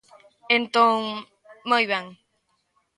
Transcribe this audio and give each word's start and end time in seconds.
Entón..., 0.57 0.93
moi 1.69 1.83
ben. 1.91 2.05